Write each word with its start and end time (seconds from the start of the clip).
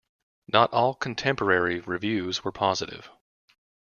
Not 0.47 0.73
all 0.73 0.95
contemporary 0.95 1.79
reviews 1.79 2.43
were 2.43 2.51
positive. 2.51 3.11